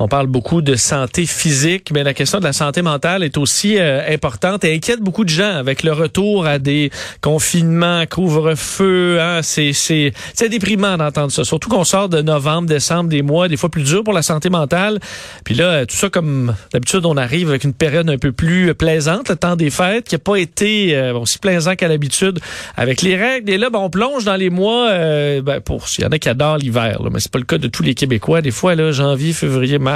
[0.00, 3.78] On parle beaucoup de santé physique, mais la question de la santé mentale est aussi
[3.78, 6.90] euh, importante et inquiète beaucoup de gens avec le retour à des
[7.20, 9.20] confinements, couvre-feu.
[9.20, 11.44] Hein, c'est c'est déprimant d'entendre ça.
[11.44, 14.50] Surtout qu'on sort de novembre, décembre, des mois des fois plus durs pour la santé
[14.50, 14.98] mentale.
[15.44, 19.28] Puis là, tout ça comme d'habitude, on arrive avec une période un peu plus plaisante,
[19.28, 22.40] le temps des fêtes, qui a pas été euh, aussi plaisant qu'à l'habitude
[22.76, 23.50] avec les règles.
[23.50, 24.88] Et là, ben, on plonge dans les mois.
[24.90, 27.58] Euh, ben, pour il y en a qui adorent l'hiver, mais c'est pas le cas
[27.58, 28.40] de tous les Québécois.
[28.40, 29.93] Des fois, là, janvier, février mars.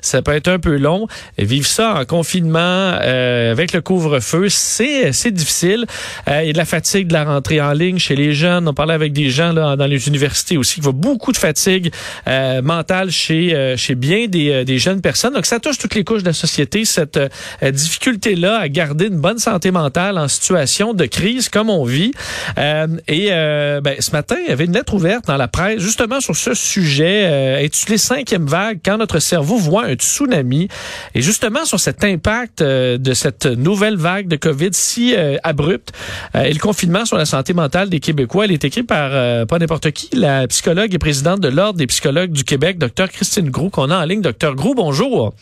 [0.00, 1.06] Ça peut être un peu long.
[1.38, 5.86] Vivre ça en confinement euh, avec le couvre-feu, c'est c'est difficile.
[6.28, 8.68] Euh, il y a de la fatigue de la rentrée en ligne chez les jeunes.
[8.68, 10.80] On parlait avec des gens là dans les universités aussi.
[10.80, 11.92] Il y a beaucoup de fatigue
[12.26, 15.34] euh, mentale chez euh, chez bien des, euh, des jeunes personnes.
[15.34, 17.18] Donc ça touche toutes les couches de la société cette
[17.62, 22.12] difficulté là à garder une bonne santé mentale en situation de crise comme on vit.
[22.56, 26.36] et ben, ce matin, il y avait une lettre ouverte dans la presse justement sur
[26.36, 30.68] ce sujet intitulé cinquième vague quand notre cerveau voit un tsunami.
[31.14, 35.92] Et justement, sur cet impact euh, de cette nouvelle vague de COVID si euh, abrupte
[36.34, 39.10] euh, et le confinement sur la santé mentale des Québécois, elle est écrite par
[39.46, 43.50] pas n'importe qui, la psychologue et présidente de l'Ordre des psychologues du Québec, Dr Christine
[43.50, 44.20] Groux, qu'on a en ligne.
[44.20, 45.32] Dr Groux, bonjour.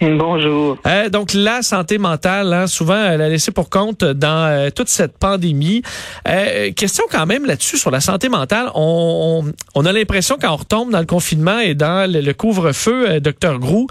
[0.00, 0.76] Bonjour.
[0.86, 4.88] Euh, donc la santé mentale, hein, souvent elle a laissé pour compte dans euh, toute
[4.88, 5.82] cette pandémie.
[6.28, 8.70] Euh, question quand même là-dessus sur la santé mentale.
[8.74, 13.20] On, on, a l'impression quand on retombe dans le confinement et dans le, couvre-feu, euh,
[13.20, 13.86] docteur Grou,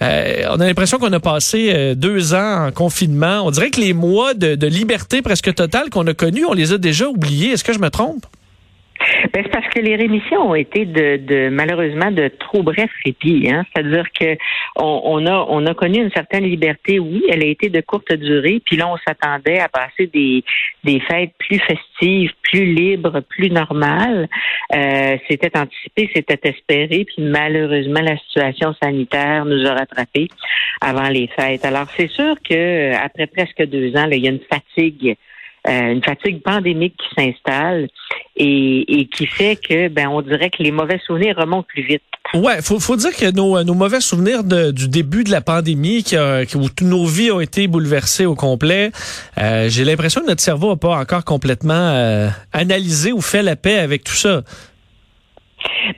[0.00, 3.42] on a l'impression qu'on a passé deux ans en confinement.
[3.44, 6.72] On dirait que les mois de, de liberté presque totale qu'on a connus, on les
[6.72, 7.50] a déjà oubliés.
[7.50, 8.24] Est-ce que je me trompe?
[9.32, 13.48] Ben, c'est parce que les rémissions ont été de, de malheureusement de trop brefs répits.
[13.50, 13.64] Hein?
[13.72, 14.36] C'est-à-dire que
[14.76, 18.12] on, on, a on a connu une certaine liberté, oui, elle a été de courte
[18.12, 20.42] durée, puis là on s'attendait à passer des,
[20.84, 24.28] des fêtes plus festives, plus libres, plus normales.
[24.74, 30.28] Euh, c'était anticipé, c'était espéré, puis malheureusement la situation sanitaire nous a rattrapés
[30.80, 31.64] avant les fêtes.
[31.64, 35.16] Alors c'est sûr que après presque deux ans, il y a une fatigue
[35.68, 37.88] euh, une fatigue pandémique qui s'installe
[38.36, 42.02] et, qui fait que ben on dirait que les mauvais souvenirs remontent plus vite.
[42.32, 46.16] Ouais, faut faut dire que nos, nos mauvais souvenirs du début de la pandémie, qui
[46.16, 48.92] où toutes nos vies ont été bouleversées au complet,
[49.38, 53.56] euh, j'ai l'impression que notre cerveau n'a pas encore complètement euh, analysé ou fait la
[53.56, 54.42] paix avec tout ça.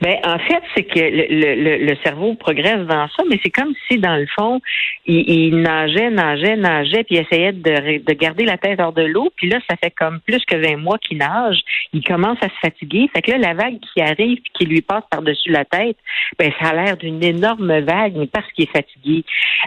[0.01, 3.73] Ben, en fait, c'est que le, le, le, cerveau progresse dans ça, mais c'est comme
[3.87, 4.59] si, dans le fond,
[5.05, 9.29] il, il nageait, nageait, nageait, puis essayait de, de garder la tête hors de l'eau.
[9.35, 11.59] Puis là, ça fait comme plus que 20 mois qu'il nage.
[11.93, 13.09] Il commence à se fatiguer.
[13.13, 15.97] Fait que là, la vague qui arrive qui lui passe par-dessus la tête,
[16.39, 19.23] ben, ça a l'air d'une énorme vague, mais parce qu'il est fatigué.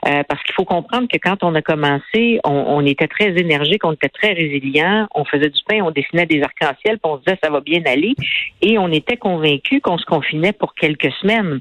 [0.07, 3.85] Euh, parce qu'il faut comprendre que quand on a commencé, on, on était très énergique,
[3.85, 7.25] on était très résilient, on faisait du pain, on dessinait des arcs-en-ciel, puis on se
[7.25, 8.15] disait ça va bien aller.
[8.63, 11.61] Et on était convaincu qu'on se confinait pour quelques semaines.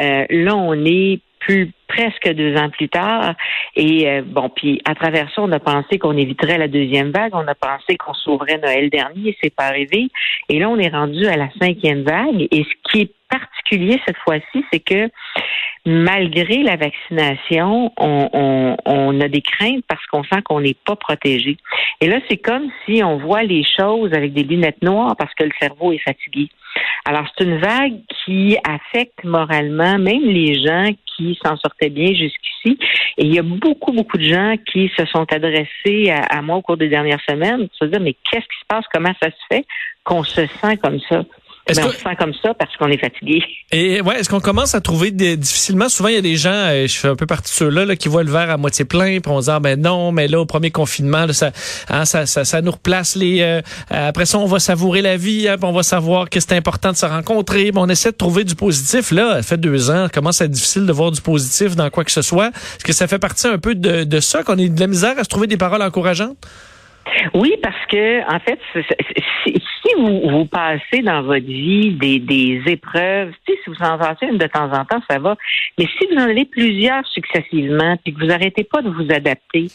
[0.00, 3.34] Euh, là, on est plus presque deux ans plus tard.
[3.74, 7.34] Et euh, bon, puis à travers ça, on a pensé qu'on éviterait la deuxième vague.
[7.34, 9.36] On a pensé qu'on sauverait Noël dernier.
[9.42, 10.08] C'est pas arrivé.
[10.48, 12.46] Et là, on est rendu à la cinquième vague.
[12.50, 15.08] Et ce qui est particulier cette fois-ci, c'est que
[15.86, 21.56] malgré la vaccination, on, on, a des craintes parce qu'on sent qu'on n'est pas protégé.
[22.00, 25.44] Et là, c'est comme si on voit les choses avec des lunettes noires parce que
[25.44, 26.48] le cerveau est fatigué.
[27.04, 32.78] Alors, c'est une vague qui affecte moralement même les gens qui s'en sortaient bien jusqu'ici.
[33.16, 36.62] Et il y a beaucoup, beaucoup de gens qui se sont adressés à, moi au
[36.62, 38.84] cours des dernières semaines pour se dire, mais qu'est-ce qui se passe?
[38.92, 39.64] Comment ça se fait
[40.04, 41.24] qu'on se sent comme ça?
[41.74, 43.42] Ben, on se sent comme ça parce qu'on est fatigué.
[43.72, 46.50] Et ouais, est-ce qu'on commence à trouver des, difficilement souvent il y a des gens,
[46.50, 48.84] euh, je fais un peu partie de ceux-là là, qui voient le verre à moitié
[48.84, 51.52] plein, puis on se dit ah, ben non, mais là au premier confinement, ça,
[51.88, 53.42] hein, ça, ça, ça, nous replace les.
[53.42, 53.60] Euh,
[53.90, 56.96] après ça, on va savourer la vie, hein, on va savoir que c'est important de
[56.96, 57.70] se rencontrer.
[57.74, 59.12] on essaie de trouver du positif.
[59.12, 62.04] Là, ça fait deux ans, commence à être difficile de voir du positif dans quoi
[62.04, 62.48] que ce soit.
[62.48, 65.18] Est-ce que ça fait partie un peu de, de ça qu'on ait de la misère
[65.18, 66.36] à se trouver des paroles encourageantes?
[67.34, 68.58] Oui, parce que en fait,
[69.44, 74.46] si, vous, vous passez dans votre vie des, épreuves, si vous en passez une de
[74.46, 75.36] temps en temps, ça va.
[75.78, 79.66] Mais si vous en avez plusieurs successivement, puis que vous arrêtez pas de vous adapter,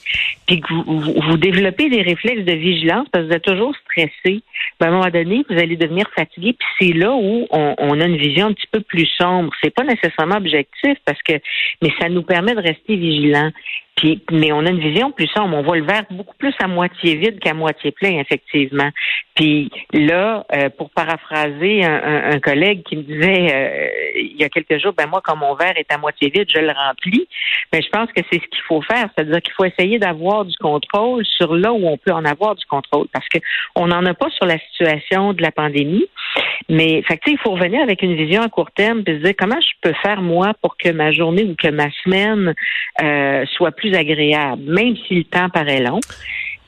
[0.47, 4.41] puis que vous, vous, développez des réflexes de vigilance parce que vous êtes toujours stressé,
[4.79, 6.53] ben, à un moment donné, vous allez devenir fatigué.
[6.53, 9.51] Puis c'est là où on, on, a une vision un petit peu plus sombre.
[9.63, 11.33] C'est pas nécessairement objectif parce que,
[11.81, 13.51] mais ça nous permet de rester vigilants.
[13.95, 15.55] Puis, mais on a une vision plus sombre.
[15.57, 18.89] On voit le verre beaucoup plus à moitié vide qu'à moitié plein, effectivement.
[19.35, 24.81] Puis là, euh, pour paraphraser un, collègue qui me disait euh, il y a quelques
[24.81, 27.27] jours, ben moi, quand mon verre est à moitié vide, je le remplis.
[27.73, 30.55] Mais je pense que c'est ce qu'il faut faire, c'est-à-dire qu'il faut essayer d'avoir du
[30.57, 33.39] contrôle sur là où on peut en avoir du contrôle, parce que
[33.75, 36.07] on n'en a pas sur la situation de la pandémie.
[36.69, 39.59] Mais fait il faut revenir avec une vision à court terme, puis se dire comment
[39.59, 42.53] je peux faire moi pour que ma journée ou que ma semaine
[43.01, 45.99] euh, soit plus agréable, même si le temps paraît long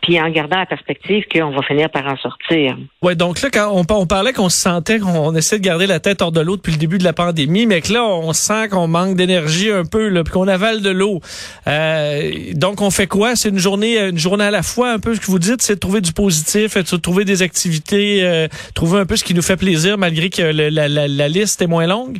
[0.07, 2.77] puis en gardant la perspective qu'on va finir par en sortir.
[3.01, 6.21] Oui, donc là, quand on, parlait qu'on se sentait qu'on essaie de garder la tête
[6.21, 8.87] hors de l'eau depuis le début de la pandémie, mais que là, on sent qu'on
[8.87, 11.19] manque d'énergie un peu, puis qu'on avale de l'eau.
[11.67, 13.35] Euh, donc, on fait quoi?
[13.35, 15.75] C'est une journée, une journée à la fois, un peu ce que vous dites, c'est
[15.75, 19.41] de trouver du positif, de trouver des activités, euh, trouver un peu ce qui nous
[19.41, 22.19] fait plaisir, malgré que la liste est moins longue?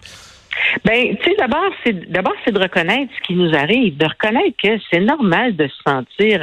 [0.86, 4.56] Ben, tu sais, d'abord, c'est d'abord c'est de reconnaître ce qui nous arrive, de reconnaître
[4.62, 6.42] que c'est normal de se sentir,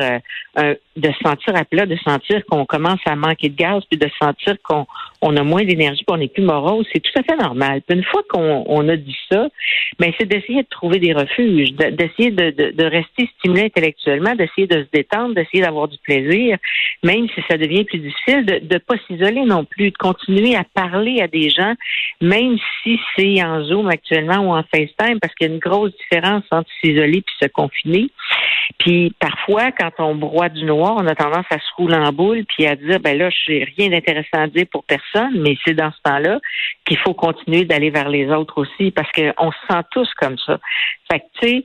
[0.58, 3.98] euh, de se sentir à plat, de sentir qu'on commence à manquer de gaz, puis
[3.98, 4.86] de sentir qu'on
[5.20, 6.86] on a moins d'énergie, puis on n'est plus morose.
[6.92, 7.82] C'est tout à fait normal.
[7.86, 9.48] Puis une fois qu'on on a dit ça,
[9.98, 14.66] ben c'est d'essayer de trouver des refuges, d'essayer de, de, de, rester stimulé intellectuellement, d'essayer
[14.66, 16.58] de se détendre, d'essayer d'avoir du plaisir,
[17.02, 20.64] même si ça devient plus difficile, de ne pas s'isoler non plus, de continuer à
[20.64, 21.74] parler à des gens,
[22.20, 26.44] même si c'est en Zoom ou en FaceTime, parce qu'il y a une grosse différence
[26.50, 28.10] entre s'isoler puis se confiner.
[28.78, 32.44] Puis parfois, quand on broie du noir, on a tendance à se rouler en boule
[32.46, 35.74] puis à dire ben là, je n'ai rien d'intéressant à dire pour personne, mais c'est
[35.74, 36.40] dans ce temps-là
[36.86, 40.58] qu'il faut continuer d'aller vers les autres aussi parce qu'on se sent tous comme ça.
[41.10, 41.64] Fait que tu sais,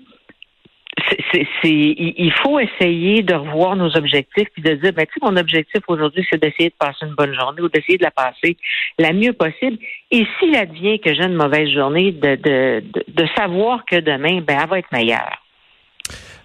[1.63, 5.81] il faut essayer de revoir nos objectifs puis de dire, ben, tu sais, mon objectif
[5.87, 8.57] aujourd'hui, c'est d'essayer de passer une bonne journée ou d'essayer de la passer
[8.97, 9.77] la mieux possible.
[10.11, 14.59] Et s'il advient que j'ai une mauvaise journée, de, de, de, savoir que demain, ben,
[14.61, 15.37] elle va être meilleure.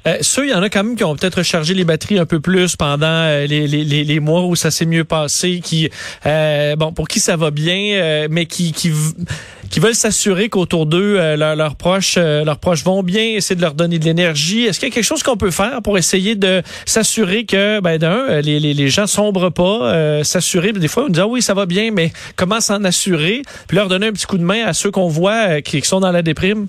[0.06, 2.26] Euh, ceux, il y en a quand même qui ont peut-être rechargé les batteries un
[2.26, 5.88] peu plus pendant euh, les, les, les, mois où ça s'est mieux passé, qui,
[6.26, 8.92] euh, bon, pour qui ça va bien, euh, mais qui, qui,
[9.70, 13.98] qui veulent s'assurer qu'autour d'eux, leurs proches, leurs proches vont bien, essayer de leur donner
[13.98, 14.64] de l'énergie.
[14.64, 17.98] Est-ce qu'il y a quelque chose qu'on peut faire pour essayer de s'assurer que, ben,
[17.98, 20.72] d'un, les, les, les, gens sombrent pas, s'assurer.
[20.72, 23.88] Des fois, on dit ah oui, ça va bien, mais comment s'en assurer, puis leur
[23.88, 26.68] donner un petit coup de main à ceux qu'on voit qui sont dans la déprime.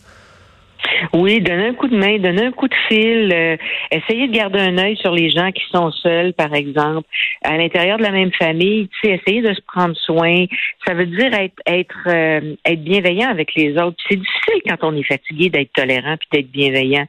[1.14, 3.58] Oui, donner un coup de main, donner un coup de fil, euh,
[3.92, 7.08] essayer de garder un œil sur les gens qui sont seuls, par exemple,
[7.44, 10.46] à l'intérieur de la même famille, tu sais, essayer de se prendre soin.
[10.86, 11.32] Ça veut dire
[11.66, 13.98] être euh, bienveillant avec les autres.
[14.10, 17.06] C'est difficile quand on est fatigué d'être tolérant puis d'être bienveillant.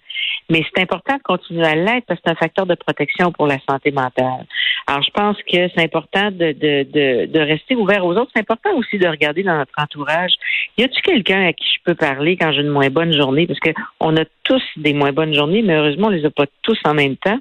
[0.51, 3.47] Mais c'est important de continuer à l'être parce que c'est un facteur de protection pour
[3.47, 4.47] la santé mentale.
[4.89, 8.31] Alors, je pense que c'est important de, de, de, de, rester ouvert aux autres.
[8.33, 10.33] C'est important aussi de regarder dans notre entourage.
[10.79, 13.49] Y a-t-il quelqu'un à qui je peux parler quand j'ai une moins bonne journée?
[13.49, 16.79] Parce qu'on a tous des moins bonnes journées, mais heureusement, on les a pas tous
[16.85, 17.39] en même temps.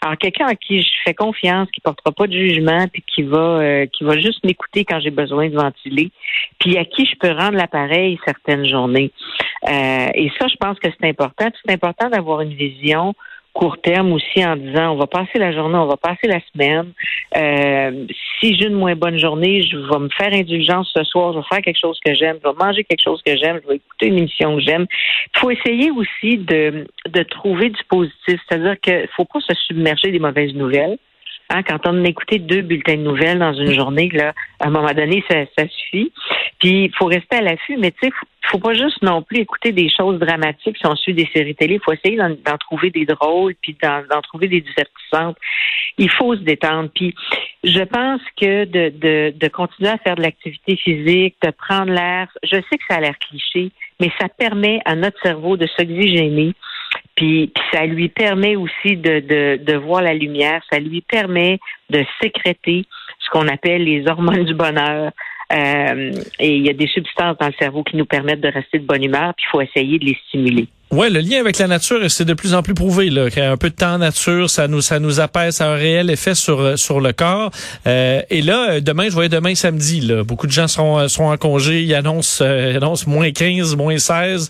[0.00, 3.38] Alors, quelqu'un à qui je fais confiance, qui portera pas de jugement, puis qui va
[3.38, 6.10] euh, qui va juste m'écouter quand j'ai besoin de ventiler,
[6.58, 9.10] puis à qui je peux rendre l'appareil certaines journées.
[9.68, 11.50] Euh, et ça, je pense que c'est important.
[11.64, 13.14] C'est important d'avoir une vision
[13.56, 16.92] court terme aussi en disant on va passer la journée, on va passer la semaine.
[17.36, 18.06] Euh,
[18.38, 21.44] si j'ai une moins bonne journée, je vais me faire indulgence ce soir, je vais
[21.50, 24.06] faire quelque chose que j'aime, je vais manger quelque chose que j'aime, je vais écouter
[24.08, 24.86] une émission que j'aime.
[25.34, 30.10] Il faut essayer aussi de, de trouver du positif, c'est-à-dire qu'il faut pas se submerger
[30.10, 30.98] des mauvaises nouvelles.
[31.48, 34.70] Hein, quand on a écouté deux bulletins de nouvelles dans une journée, là, à un
[34.70, 36.12] moment donné, ça, ça suffit.
[36.58, 39.40] Puis il faut rester à l'affût, mais tu sais, faut, faut pas juste non plus
[39.40, 41.74] écouter des choses dramatiques si on suit des séries télé.
[41.74, 45.36] Il faut essayer d'en trouver des drôles, puis d'en trouver des divertissantes.
[45.98, 46.90] Il faut se détendre.
[46.94, 47.14] Puis
[47.62, 52.28] je pense que de, de, de continuer à faire de l'activité physique, de prendre l'air,
[52.42, 56.54] je sais que ça a l'air cliché, mais ça permet à notre cerveau de s'oxygéner.
[57.16, 61.58] Puis, ça lui permet aussi de, de, de voir la lumière, ça lui permet
[61.90, 62.84] de sécréter
[63.20, 65.12] ce qu'on appelle les hormones du bonheur.
[65.52, 68.78] Euh, et il y a des substances dans le cerveau qui nous permettent de rester
[68.78, 70.68] de bonne humeur, puis il faut essayer de les stimuler.
[70.92, 73.10] Ouais, le lien avec la nature, c'est de plus en plus prouvé.
[73.10, 75.74] Là, un peu de temps en nature, ça nous, ça nous apaise, ça a un
[75.74, 77.50] réel effet sur euh, sur le corps.
[77.88, 80.00] Euh, et là, euh, demain, je voyais demain samedi.
[80.00, 81.82] Là, beaucoup de gens seront, seront en congé.
[81.82, 84.48] Ils annoncent, ils annoncent moins 15, moins 16.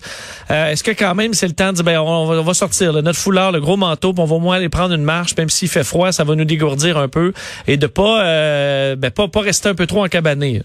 [0.49, 3.51] Est-ce que quand même c'est le temps de dire, ben, on, va, sortir notre foulard,
[3.51, 5.83] le gros manteau, puis on va au moins aller prendre une marche, même s'il fait
[5.83, 7.33] froid, ça va nous dégourdir un peu
[7.65, 10.61] et de pas, ben, pas, pas rester un peu trop en cabané.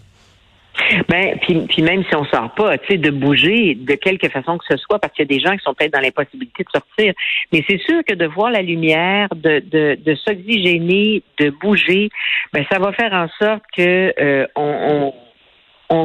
[1.09, 4.59] Ben, puis, puis même si on sort pas, tu sais, de bouger de quelque façon
[4.59, 6.71] que ce soit, parce qu'il y a des gens qui sont peut-être dans l'impossibilité de
[6.71, 7.15] sortir.
[7.53, 12.11] Mais c'est sûr que de voir la lumière, de, de, de s'oxygéner, de bouger,
[12.53, 15.15] ben ça va faire en sorte que euh, on, on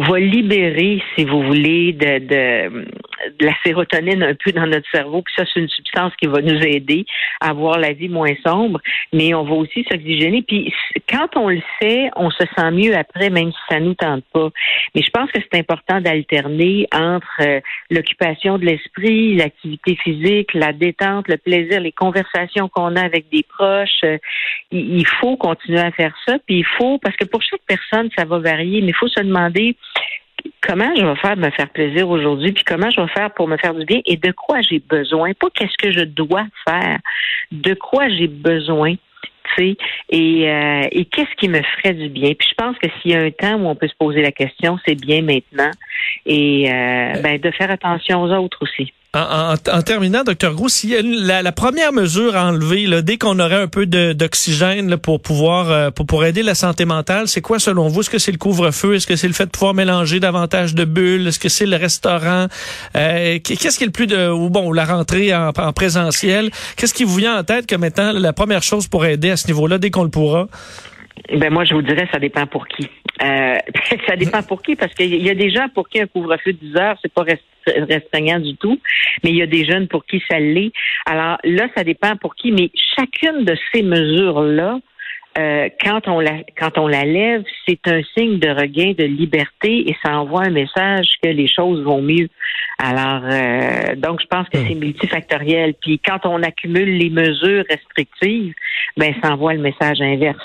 [0.02, 2.86] va libérer, si vous voulez, de, de,
[3.40, 5.22] la sérotonine un peu dans notre cerveau.
[5.22, 7.06] Puis ça, c'est une substance qui va nous aider
[7.40, 8.82] à avoir la vie moins sombre.
[9.14, 10.42] Mais on va aussi s'oxygéner.
[10.42, 10.74] Puis
[11.10, 14.50] quand on le sait, on se sent mieux après, même si ça nous tente pas.
[14.94, 20.74] Mais je pense que c'est important d'alterner entre euh, l'occupation de l'esprit, l'activité physique, la
[20.74, 24.04] détente, le plaisir, les conversations qu'on a avec des proches.
[24.04, 24.18] Euh,
[24.72, 26.38] il faut continuer à faire ça.
[26.46, 29.22] Puis il faut, parce que pour chaque personne, ça va varier, mais il faut se
[29.22, 29.77] demander
[30.62, 33.48] comment je vais faire de me faire plaisir aujourd'hui, puis comment je vais faire pour
[33.48, 35.34] me faire du bien et de quoi j'ai besoin.
[35.34, 36.98] Pas qu'est-ce que je dois faire,
[37.52, 38.96] de quoi j'ai besoin.
[39.60, 39.76] Et,
[40.10, 42.34] euh, et qu'est-ce qui me ferait du bien?
[42.38, 44.32] Puis je pense que s'il y a un temps où on peut se poser la
[44.32, 45.72] question, c'est bien maintenant.
[46.26, 48.94] Et euh, ben, de faire attention aux autres aussi.
[49.18, 53.68] En, terminant, docteur Gros, si la, première mesure à enlever, là, dès qu'on aurait un
[53.68, 58.02] peu d'oxygène pour pouvoir euh, pour, pour aider la santé mentale, c'est quoi selon vous?
[58.02, 58.96] Est-ce que c'est le couvre-feu?
[58.96, 61.28] Est-ce que c'est le fait de pouvoir mélanger davantage de bulles?
[61.28, 62.48] Est-ce que c'est le restaurant?
[62.96, 66.52] Euh, Qu'est-ce qui est le plus de ou bon la rentrée en, en présentiel?
[66.76, 69.48] Qu'est-ce qui vous vient en tête comme étant la première chose pour aider à ce
[69.48, 70.48] niveau-là dès qu'on le pourra?
[71.34, 72.88] Ben moi, je vous dirais, ça dépend pour qui.
[73.24, 73.58] Euh,
[74.08, 76.58] ça dépend pour qui, parce qu'il y a des gens pour qui un couvre-feu de
[76.58, 77.26] 10 heures, c'est pas
[77.66, 78.80] restreignant du tout,
[79.24, 80.72] mais il y a des jeunes pour qui ça l'est.
[81.06, 84.80] Alors là, ça dépend pour qui, mais chacune de ces mesures-là,
[85.38, 89.88] euh, quand on la quand on la lève, c'est un signe de regain de liberté
[89.88, 92.28] et ça envoie un message que les choses vont mieux.
[92.80, 94.80] Alors euh, donc je pense que c'est hmm.
[94.80, 95.76] multifactoriel.
[95.80, 98.56] Puis quand on accumule les mesures restrictives,
[98.96, 100.44] ben ça envoie le message inverse.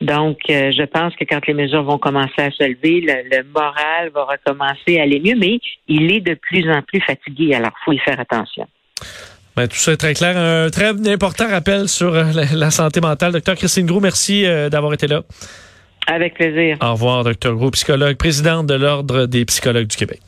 [0.00, 4.10] Donc, euh, je pense que quand les mesures vont commencer à se lever, le, moral
[4.14, 7.54] va recommencer à aller mieux, mais il est de plus en plus fatigué.
[7.54, 8.66] Alors, il faut y faire attention.
[9.56, 10.38] Ben, tout ça est très clair.
[10.38, 13.32] Un très important rappel sur euh, la, santé mentale.
[13.32, 15.22] Docteur Christine Gros, merci euh, d'avoir été là.
[16.06, 16.78] Avec plaisir.
[16.80, 20.20] Au revoir, docteur Gros, psychologue, présidente de l'Ordre des psychologues du Québec.